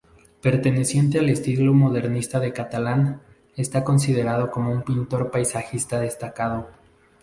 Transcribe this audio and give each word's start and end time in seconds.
Perteneciente 0.41 1.19
al 1.19 1.29
estilo 1.29 1.75
modernista 1.75 2.41
catalán, 2.53 3.21
está 3.55 3.83
considerado 3.83 4.49
como 4.49 4.71
un 4.71 4.81
pintor 4.81 5.29
paisajista 5.29 5.99
destacado. 5.99 6.69